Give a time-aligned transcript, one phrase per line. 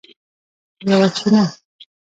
[0.89, 1.45] یوه چینه